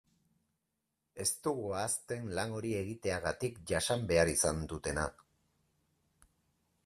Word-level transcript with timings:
Ez 1.23 1.27
dugu 1.47 1.67
ahazten 1.79 2.31
lan 2.39 2.55
hori 2.61 2.71
egiteagatik 2.79 3.61
jasan 3.73 4.07
behar 4.13 4.33
izan 4.33 4.63
dutena. 4.71 5.03